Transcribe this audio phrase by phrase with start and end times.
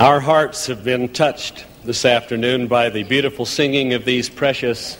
[0.00, 4.96] Our hearts have been touched this afternoon by the beautiful singing of these precious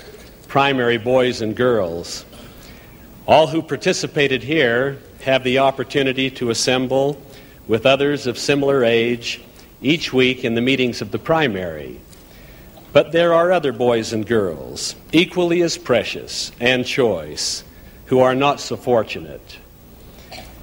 [0.48, 2.24] primary boys and girls.
[3.24, 7.22] All who participated here have the opportunity to assemble
[7.68, 9.40] with others of similar age
[9.80, 12.00] each week in the meetings of the primary.
[12.92, 17.62] But there are other boys and girls, equally as precious and choice,
[18.06, 19.58] who are not so fortunate.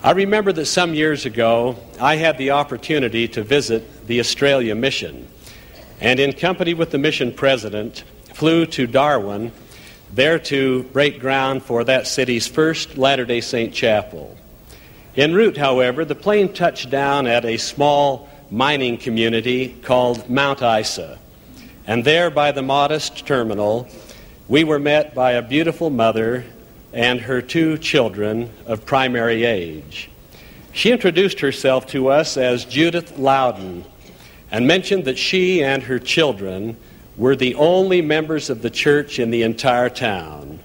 [0.06, 5.28] I remember that some years ago I had the opportunity to visit the Australia mission,
[6.00, 9.52] and in company with the mission president, flew to Darwin
[10.14, 14.38] there to break ground for that city's first Latter day Saint chapel.
[15.18, 21.18] En route, however, the plane touched down at a small mining community called Mount Isa.
[21.87, 23.87] And there, by the modest terminal,
[24.48, 26.46] we were met by a beautiful mother
[26.96, 30.10] and her two children of primary age.
[30.72, 33.84] She introduced herself to us as Judith Loudon
[34.50, 36.78] and mentioned that she and her children
[37.18, 40.60] were the only members of the church in the entire town.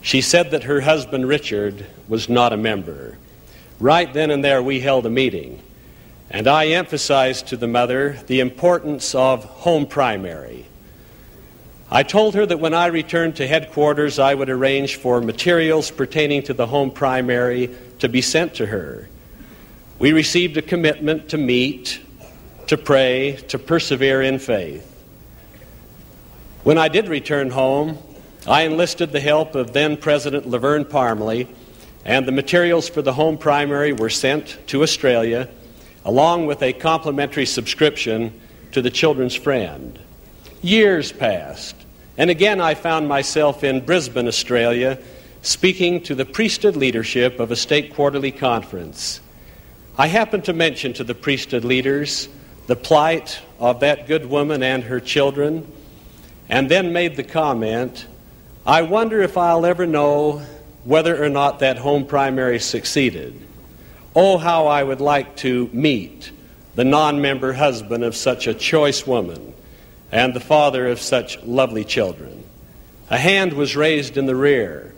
[0.00, 3.18] She said that her husband Richard was not a member.
[3.78, 5.62] Right then and there, we held a meeting.
[6.30, 10.64] And I emphasized to the mother the importance of home primary.
[11.92, 16.42] I told her that when I returned to headquarters, I would arrange for materials pertaining
[16.44, 19.10] to the home primary to be sent to her.
[19.98, 22.00] We received a commitment to meet,
[22.68, 24.88] to pray, to persevere in faith.
[26.64, 27.98] When I did return home,
[28.46, 31.46] I enlisted the help of then President LaVern Parmley,
[32.06, 35.46] and the materials for the home primary were sent to Australia
[36.06, 38.40] along with a complimentary subscription
[38.72, 39.98] to the Children's Friend.
[40.64, 41.74] Years passed,
[42.22, 44.96] and again I found myself in Brisbane, Australia,
[45.42, 49.20] speaking to the priesthood leadership of a stake quarterly conference.
[49.98, 52.28] I happened to mention to the priesthood leaders
[52.68, 55.66] the plight of that good woman and her children,
[56.48, 58.06] and then made the comment
[58.64, 60.42] I wonder if I'll ever know
[60.84, 63.34] whether or not that home primary succeeded.
[64.14, 66.30] Oh, how I would like to meet
[66.76, 69.54] the non member husband of such a choice woman
[70.12, 72.44] and the father of such lovely children.
[73.08, 74.94] A hand was raised in the rear,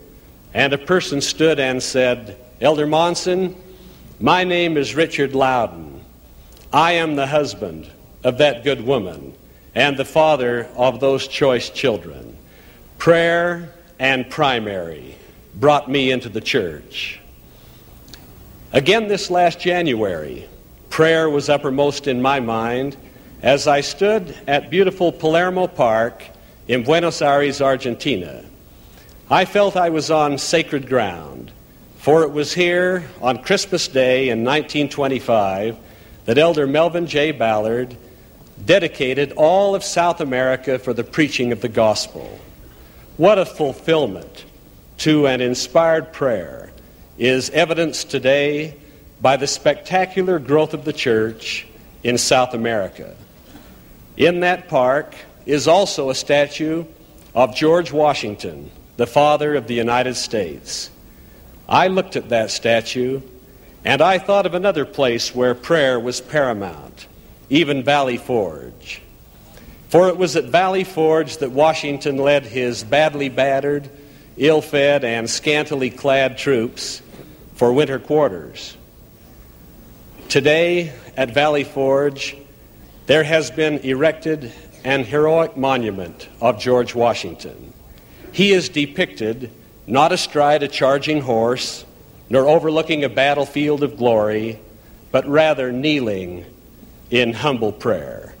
[0.53, 3.55] and a person stood and said, Elder Monson,
[4.19, 6.03] my name is Richard Loudon.
[6.71, 7.89] I am the husband
[8.23, 9.33] of that good woman
[9.73, 12.37] and the father of those choice children.
[12.97, 15.15] Prayer and primary
[15.55, 17.19] brought me into the church.
[18.73, 20.49] Again, this last January,
[20.89, 22.97] prayer was uppermost in my mind
[23.41, 26.23] as I stood at beautiful Palermo Park
[26.67, 28.43] in Buenos Aires, Argentina.
[29.29, 31.51] I felt I was on sacred ground,
[31.97, 35.77] for it was here on Christmas Day in 1925
[36.25, 37.31] that Elder Melvin J.
[37.31, 37.95] Ballard
[38.63, 42.39] dedicated all of South America for the preaching of the gospel.
[43.17, 44.45] What a fulfillment
[44.99, 46.71] to an inspired prayer
[47.17, 48.77] is evidenced today
[49.21, 51.67] by the spectacular growth of the church
[52.03, 53.15] in South America.
[54.17, 55.15] In that park
[55.45, 56.85] is also a statue
[57.33, 60.89] of George Washington, the father of the United States.
[61.67, 63.21] I looked at that statue
[63.83, 67.07] and I thought of another place where prayer was paramount,
[67.49, 69.01] even Valley Forge.
[69.89, 73.89] For it was at Valley Forge that Washington led his badly battered,
[74.37, 77.01] ill fed, and scantily clad troops
[77.53, 78.75] for winter quarters.
[80.29, 82.35] Today at Valley Forge,
[83.05, 84.51] there has been erected
[84.83, 87.73] an heroic monument of George Washington.
[88.31, 89.51] He is depicted
[89.87, 91.85] not astride a charging horse,
[92.29, 94.59] nor overlooking a battlefield of glory,
[95.11, 96.45] but rather kneeling
[97.11, 98.35] in humble prayer.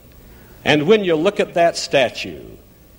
[0.63, 2.43] And when you look at that statue,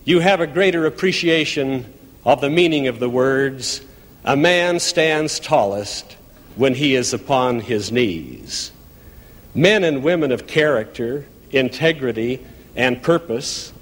[0.05, 1.93] you have a greater appreciation
[2.25, 3.81] of the meaning of the words
[4.25, 6.17] a man stands tallest
[6.57, 8.73] when he is upon his knees.
[9.55, 11.27] Men and women of character,
[11.57, 12.45] integrity,
[12.75, 13.73] and purpose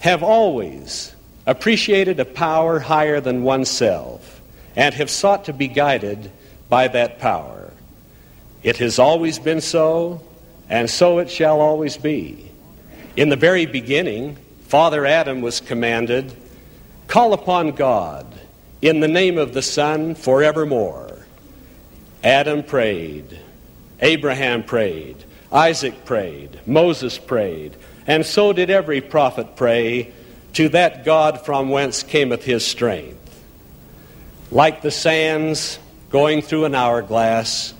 [0.00, 1.14] have always
[1.46, 4.40] appreciated a power higher than oneself
[4.76, 6.30] and have sought to be guided
[6.68, 7.70] by that power.
[8.62, 10.20] It has always been so,
[10.68, 12.50] and so it shall always be.
[13.16, 14.36] In the very beginning,
[14.66, 16.36] Father Adam was commanded,
[17.06, 18.26] Call upon God
[18.82, 21.18] in the name of the Son forevermore.
[22.22, 23.38] Adam prayed,
[24.00, 30.12] Abraham prayed, Isaac prayed, Moses prayed, and so did every prophet pray
[30.54, 33.16] to that God from whence cometh his strength.
[34.50, 35.78] Like the sands
[36.10, 37.74] going through an hourglass,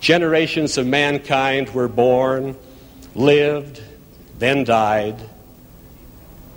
[0.00, 2.56] generations of mankind were born,
[3.14, 3.82] lived,
[4.38, 5.16] then died.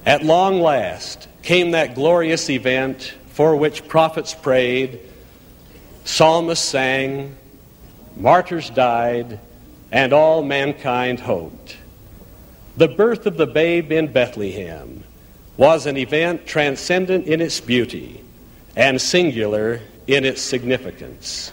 [0.05, 4.99] At long last came that glorious event for which prophets prayed,
[6.03, 7.35] psalmists sang,
[8.15, 9.39] martyrs died,
[9.91, 11.77] and all mankind hoped.
[12.75, 15.03] The birth of the babe in Bethlehem
[15.55, 18.23] was an event transcendent in its beauty
[18.75, 21.51] and singular in its significance.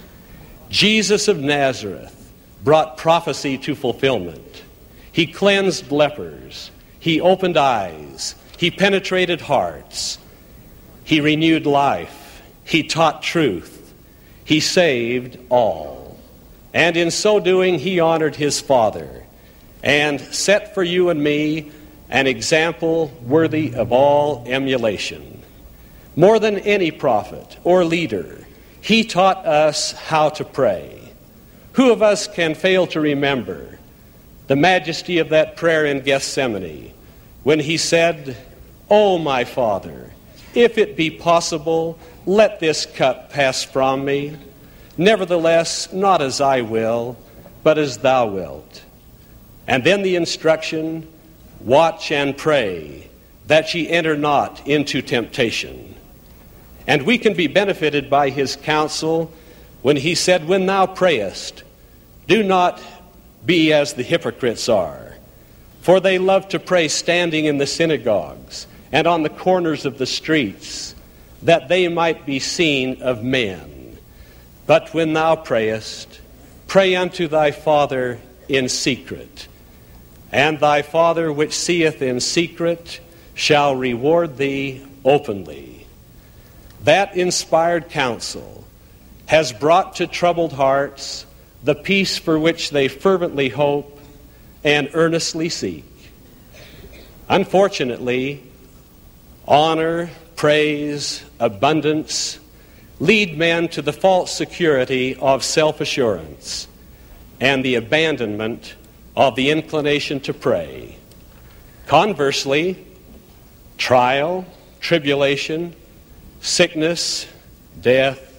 [0.69, 2.33] Jesus of Nazareth
[2.63, 4.63] brought prophecy to fulfillment.
[5.13, 6.71] He cleansed lepers.
[6.99, 8.35] He opened eyes.
[8.59, 10.19] He penetrated hearts.
[11.05, 12.43] He renewed life.
[12.65, 13.95] He taught truth.
[14.45, 16.04] He saved all.
[16.75, 19.25] And in so doing, he honored his Father
[19.83, 21.71] and set for you and me
[22.11, 25.43] an example worthy of all emulation.
[26.17, 28.47] More than any prophet or leader,
[28.81, 31.13] he taught us how to pray.
[31.75, 33.79] Who of us can fail to remember
[34.47, 36.93] the majesty of that prayer in Gethsemane
[37.45, 38.37] when he said,
[38.91, 40.13] O oh, my Father,
[40.55, 44.37] if it be possible, let this cup pass from me.
[44.97, 47.17] Nevertheless, not as I will,
[47.63, 48.83] but as thou wilt.
[49.67, 51.09] And then the instruction
[51.61, 53.09] watch and pray
[53.47, 55.95] that ye enter not into temptation.
[56.87, 59.33] And we can be benefited by his counsel
[59.83, 61.63] when he said, When thou prayest,
[62.29, 62.83] do not
[63.45, 65.17] be as the hypocrites are,
[65.81, 70.07] for they love to pray standing in the synagogues and on the corners of the
[70.07, 70.95] streets,
[71.43, 73.74] that they might be seen of men.
[74.67, 76.21] But when thou prayest,
[76.67, 78.19] pray unto thy Father
[78.49, 79.49] in secret,
[80.33, 83.01] and thy Father which seeth in secret
[83.35, 85.87] shall reward thee openly.
[86.85, 88.65] That inspired counsel
[89.27, 91.27] has brought to troubled hearts
[91.63, 93.99] the peace for which they fervently hope
[94.63, 95.85] and earnestly seek.
[97.29, 98.43] Unfortunately,
[99.47, 102.39] honor, praise, abundance
[103.01, 106.69] lead men to the false security of self assurance
[107.41, 108.75] and the abandonment
[109.17, 110.97] of the inclination to pray.
[111.87, 112.87] Conversely,
[113.77, 114.47] trial,
[114.81, 115.75] tribulation,
[116.41, 117.27] sickness,
[117.81, 118.31] death,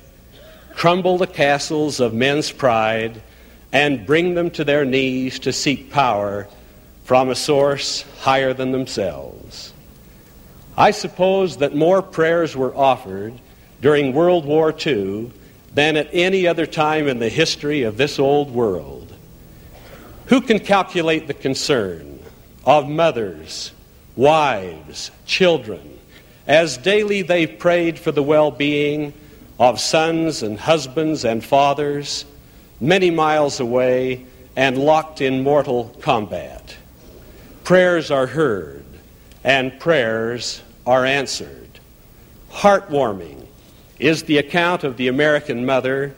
[0.73, 3.21] crumble the castles of men's pride
[3.71, 6.47] and bring them to their knees to seek power
[7.03, 9.73] from a source higher than themselves.
[10.77, 13.39] I suppose that more prayers were offered
[13.85, 15.31] during World War II
[15.75, 19.13] than at any other time in the history of this old world.
[20.25, 22.19] Who can calculate the concern
[22.65, 23.71] of mothers,
[24.15, 25.99] wives, children,
[26.47, 29.13] as daily they prayed for the well being
[29.59, 32.25] of sons and husbands and fathers
[32.81, 36.75] many miles away and locked in mortal combat.
[37.63, 38.83] Prayers are heard
[39.43, 41.79] and prayers are answered.
[42.49, 43.44] Heartwarming
[43.99, 46.15] is the account of the American mother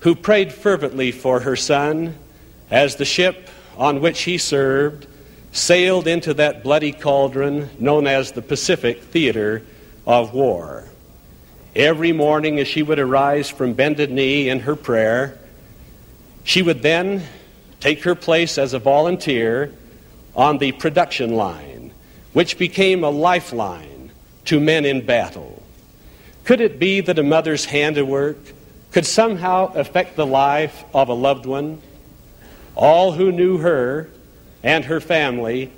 [0.00, 2.16] who prayed fervently for her son
[2.70, 5.06] as the ship on which he served
[5.52, 9.62] sailed into that bloody cauldron known as the Pacific Theater
[10.06, 10.84] of War.
[11.76, 15.38] Every morning, as she would arise from bended knee in her prayer,
[16.42, 17.22] she would then
[17.80, 19.72] take her place as a volunteer
[20.34, 21.92] on the production line,
[22.32, 24.10] which became a lifeline
[24.46, 25.53] to men in battle.
[26.44, 28.36] Could it be that a mother's handiwork
[28.92, 31.80] could somehow affect the life of a loved one?
[32.76, 34.10] All who knew her
[34.62, 35.72] and her family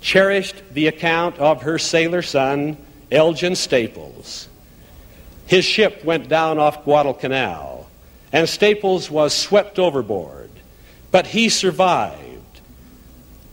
[0.00, 2.76] cherished the account of her sailor son,
[3.10, 4.48] Elgin Staples.
[5.46, 7.88] His ship went down off Guadalcanal,
[8.32, 10.50] and Staples was swept overboard,
[11.10, 12.60] but he survived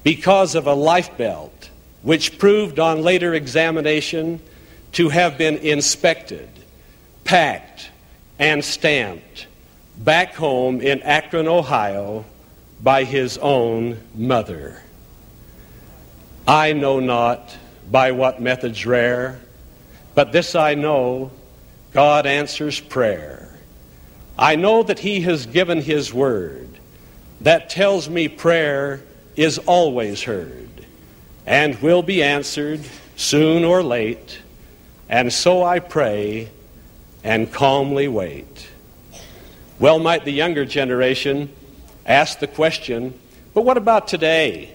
[0.03, 1.69] because of a life belt,
[2.01, 4.41] which proved on later examination
[4.94, 6.50] to have been inspected,
[7.24, 7.89] packed,
[8.39, 9.48] and stamped
[9.98, 12.25] back home in Akron, Ohio
[12.82, 14.82] by his own mother.
[16.48, 17.56] I know not
[17.89, 19.39] by what methods rare,
[20.15, 21.32] but this I know
[21.94, 23.58] God answers prayer.
[24.38, 26.70] I know that He has given His word
[27.41, 29.01] that tells me prayer
[29.36, 30.70] is always heard
[31.46, 32.82] and will be answered
[33.15, 34.39] soon or late,
[35.10, 36.50] and so I pray
[37.24, 38.70] and calmly wait.
[39.80, 41.52] Well, might the younger generation
[42.06, 43.18] ask the question,
[43.54, 44.74] but what about today?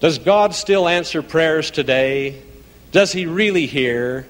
[0.00, 2.42] Does God still answer prayers today?
[2.92, 4.26] Does He really hear?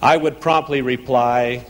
[0.00, 1.66] I would promptly reply,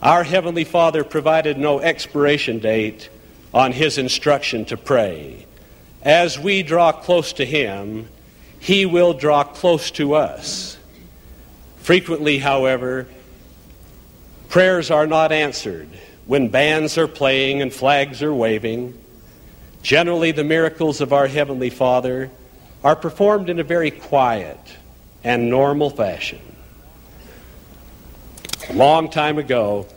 [0.00, 3.08] Our Heavenly Father provided no expiration date
[3.54, 5.46] on His instruction to pray.
[6.02, 8.08] As we draw close to Him,
[8.58, 10.78] He will draw close to us.
[11.82, 13.08] Frequently, however,
[14.48, 15.88] prayers are not answered
[16.26, 18.96] when bands are playing and flags are waving.
[19.82, 22.30] Generally, the miracles of our Heavenly Father
[22.84, 24.60] are performed in a very quiet
[25.24, 26.40] and normal fashion.
[28.68, 29.88] A long time ago,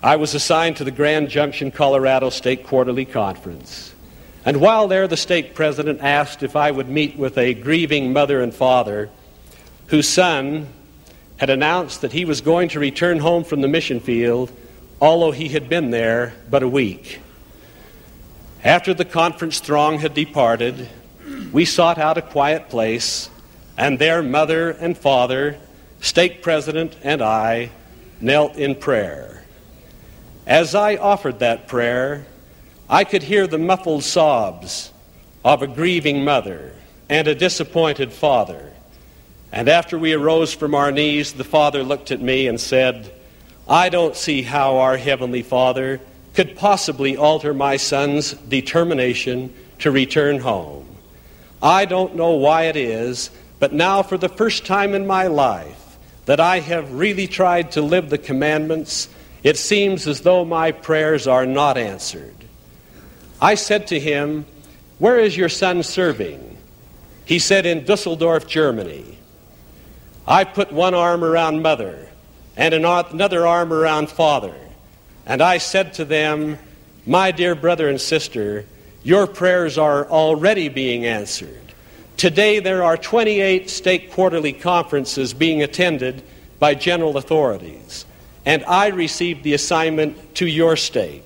[0.00, 3.92] I was assigned to the Grand Junction, Colorado Stake Quarterly Conference.
[4.44, 8.40] And while there, the stake president asked if I would meet with a grieving mother
[8.40, 9.10] and father
[9.88, 10.68] whose son
[11.36, 14.50] had announced that he was going to return home from the mission field,
[15.00, 17.20] although he had been there but a week.
[18.64, 20.88] After the conference throng had departed,
[21.52, 23.30] we sought out a quiet place,
[23.76, 25.58] and there mother and father,
[26.00, 27.70] stake president, and I
[28.20, 29.44] knelt in prayer.
[30.46, 32.26] As I offered that prayer,
[32.88, 34.92] I could hear the muffled sobs
[35.44, 36.72] of a grieving mother
[37.08, 38.72] and a disappointed father.
[39.56, 43.10] And after we arose from our knees, the father looked at me and said,
[43.66, 45.98] I don't see how our Heavenly Father
[46.34, 50.86] could possibly alter my son's determination to return home.
[51.62, 55.96] I don't know why it is, but now for the first time in my life
[56.26, 59.08] that I have really tried to live the commandments,
[59.42, 62.36] it seems as though my prayers are not answered.
[63.40, 64.44] I said to him,
[64.98, 66.58] Where is your son serving?
[67.24, 69.15] He said, In Dusseldorf, Germany.
[70.28, 72.08] I put one arm around mother
[72.56, 74.54] and another arm around father,
[75.24, 76.58] and I said to them,
[77.06, 78.64] My dear brother and sister,
[79.04, 81.60] your prayers are already being answered.
[82.16, 86.24] Today there are 28 stake quarterly conferences being attended
[86.58, 88.04] by general authorities,
[88.44, 91.22] and I received the assignment to your stake.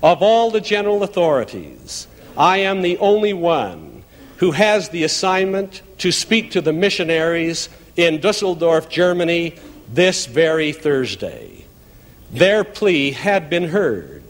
[0.00, 4.04] Of all the general authorities, I am the only one
[4.36, 9.56] who has the assignment to speak to the missionaries in Dusseldorf, Germany,
[9.92, 11.64] this very Thursday.
[12.30, 14.22] Their plea had been heard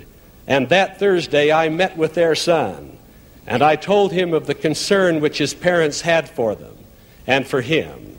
[0.46, 2.98] and that Thursday, I met with their son,
[3.46, 6.76] and I told him of the concern which his parents had for them
[7.26, 8.18] and for him.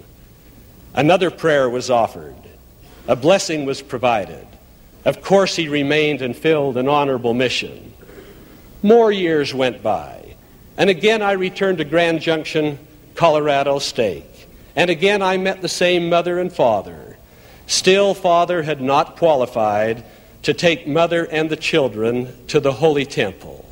[0.93, 2.35] Another prayer was offered,
[3.07, 4.47] a blessing was provided.
[5.05, 7.93] Of course, he remained and filled an honorable mission.
[8.81, 10.35] More years went by,
[10.77, 12.79] and again I returned to Grand Junction,
[13.15, 14.32] Colorado Stake.
[14.75, 17.17] And again I met the same mother and father.
[17.67, 20.03] Still, father had not qualified
[20.43, 23.65] to take mother and the children to the holy temple.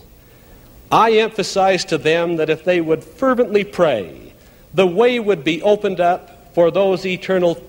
[0.91, 4.33] I emphasized to them that if they would fervently pray,
[4.73, 7.61] the way would be opened up for those eternal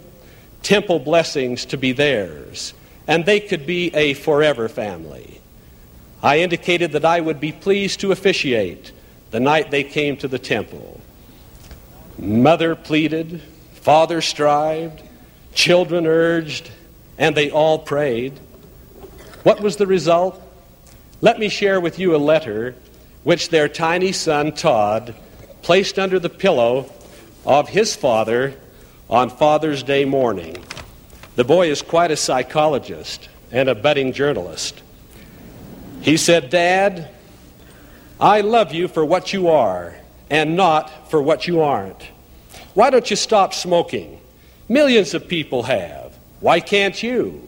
[0.63, 2.75] temple blessings to be theirs,
[3.07, 5.41] and they could be a forever family.
[6.23, 8.93] I indicated that I would be pleased to officiate
[9.33, 11.01] the night they came to the temple.
[12.19, 13.41] Mother pleaded,
[13.75, 15.03] father strived,
[15.55, 16.71] children urged,
[17.19, 18.39] and they all prayed.
[19.43, 20.41] What was the result?
[21.21, 22.75] Let me share with you a letter
[23.25, 25.15] which their tiny son, Todd,
[25.63, 26.91] placed under the pillow
[27.47, 28.55] of his father
[29.09, 30.57] on Father's Day morning.
[31.37, 34.83] The boy is quite a psychologist and a budding journalist.
[36.01, 37.09] He said, Dad,
[38.21, 39.97] I love you for what you are
[40.33, 42.09] and not for what you aren't.
[42.73, 44.19] Why don't you stop smoking?
[44.67, 46.19] Millions of people have.
[46.41, 47.47] Why can't you?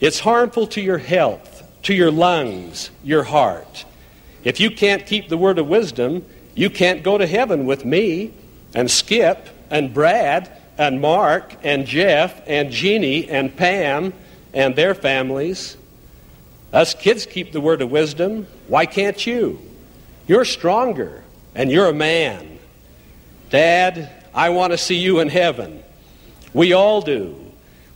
[0.00, 3.84] It's harmful to your health, to your lungs, your heart.
[4.44, 6.24] If you can't keep the word of wisdom,
[6.54, 8.32] you can't go to heaven with me
[8.74, 14.14] and Skip and Brad and Mark and Jeff and Jeannie and Pam
[14.54, 15.76] and their families.
[16.72, 18.46] Us kids keep the word of wisdom.
[18.68, 19.60] Why can't you?
[20.26, 21.21] You're stronger
[21.54, 22.58] and you're a man.
[23.50, 25.82] Dad, I want to see you in heaven.
[26.54, 27.38] We all do.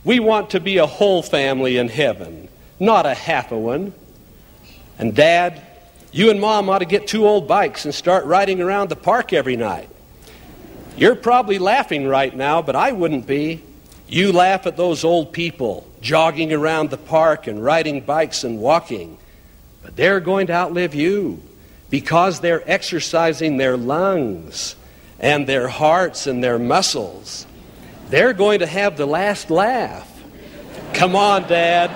[0.03, 2.47] We want to be a whole family in heaven,
[2.79, 3.93] not a half a one.
[4.99, 5.61] And Dad,
[6.11, 9.33] you and Mom ought to get two old bikes and start riding around the park
[9.33, 9.89] every night.
[10.95, 13.63] You're probably laughing right now, but I wouldn't be.
[14.07, 19.17] You laugh at those old people jogging around the park and riding bikes and walking,
[19.83, 21.41] but they're going to outlive you
[21.89, 24.75] because they're exercising their lungs
[25.19, 27.47] and their hearts and their muscles
[28.09, 30.09] they're going to have the last laugh.
[30.93, 31.91] Come on, Dad.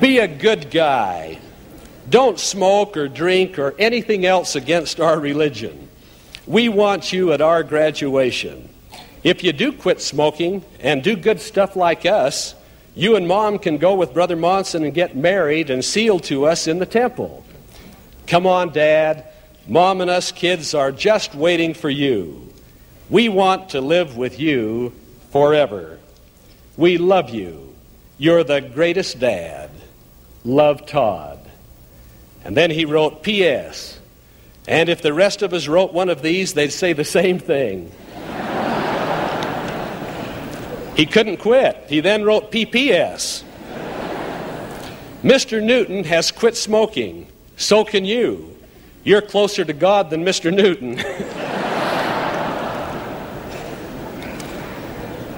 [0.00, 1.38] Be a good guy.
[2.08, 5.88] Don't smoke or drink or anything else against our religion.
[6.46, 8.68] We want you at our graduation.
[9.24, 12.54] If you do quit smoking and do good stuff like us,
[12.96, 16.66] you and mom can go with Brother Monson and get married and sealed to us
[16.66, 17.44] in the temple.
[18.26, 19.26] Come on, Dad.
[19.68, 22.50] Mom and us kids are just waiting for you.
[23.10, 24.94] We want to live with you
[25.30, 25.98] forever.
[26.78, 27.74] We love you.
[28.16, 29.70] You're the greatest dad.
[30.42, 31.38] Love Todd.
[32.44, 34.00] And then he wrote P.S.
[34.66, 37.92] And if the rest of us wrote one of these, they'd say the same thing.
[40.96, 41.76] He couldn't quit.
[41.88, 43.44] He then wrote PPS.
[45.22, 45.62] Mr.
[45.62, 47.26] Newton has quit smoking.
[47.56, 48.56] So can you.
[49.04, 50.52] You're closer to God than Mr.
[50.52, 50.96] Newton.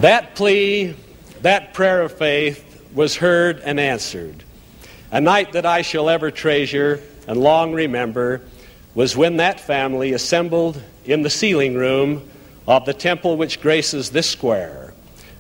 [0.01, 0.95] that plea,
[1.43, 4.45] that prayer of faith was heard and answered.
[5.11, 8.43] A night that I shall ever treasure and long remember
[8.95, 12.29] was when that family assembled in the sealing room
[12.67, 14.88] of the temple which graces this square.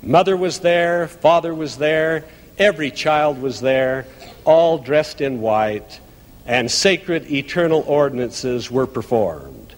[0.02, 2.24] Mother was there, father was there,
[2.58, 4.06] every child was there,
[4.44, 6.00] all dressed in white,
[6.46, 9.74] and sacred eternal ordinances were performed.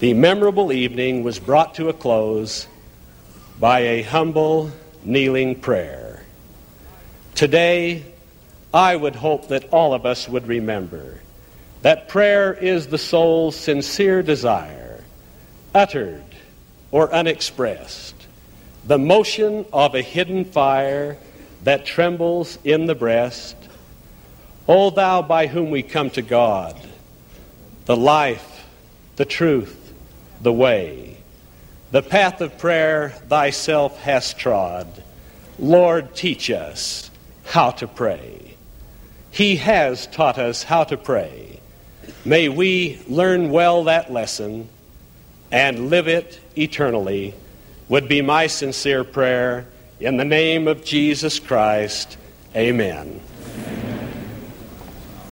[0.00, 2.66] The memorable evening was brought to a close
[3.60, 4.72] by a humble,
[5.04, 6.24] kneeling prayer.
[7.34, 8.04] Today,
[8.74, 11.20] I would hope that all of us would remember
[11.82, 15.04] that prayer is the soul's sincere desire,
[15.74, 16.22] uttered
[16.90, 18.21] or unexpressed,
[18.84, 21.16] the motion of a hidden fire
[21.62, 23.56] that trembles in the breast.
[24.66, 26.76] O thou by whom we come to God,
[27.86, 28.66] the life,
[29.16, 29.92] the truth,
[30.40, 31.16] the way,
[31.90, 35.02] the path of prayer thyself hast trod.
[35.58, 37.10] Lord, teach us
[37.44, 38.56] how to pray.
[39.30, 41.60] He has taught us how to pray.
[42.24, 44.68] May we learn well that lesson
[45.50, 47.34] and live it eternally,
[47.92, 49.66] would be my sincere prayer.
[50.00, 52.16] In the name of Jesus Christ,
[52.56, 53.20] amen.